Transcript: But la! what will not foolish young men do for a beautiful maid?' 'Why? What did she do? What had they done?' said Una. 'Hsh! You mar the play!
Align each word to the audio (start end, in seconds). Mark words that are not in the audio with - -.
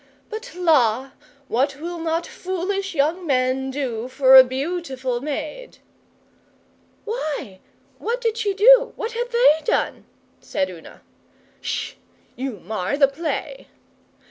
But 0.31 0.55
la! 0.55 1.11
what 1.47 1.75
will 1.79 1.99
not 1.99 2.25
foolish 2.25 2.95
young 2.95 3.27
men 3.27 3.69
do 3.69 4.07
for 4.07 4.35
a 4.35 4.43
beautiful 4.43 5.21
maid?' 5.21 5.77
'Why? 7.05 7.59
What 7.99 8.19
did 8.19 8.35
she 8.37 8.55
do? 8.55 8.93
What 8.95 9.11
had 9.11 9.29
they 9.29 9.59
done?' 9.63 10.05
said 10.39 10.71
Una. 10.71 11.03
'Hsh! 11.61 11.93
You 12.35 12.53
mar 12.61 12.97
the 12.97 13.07
play! 13.07 13.67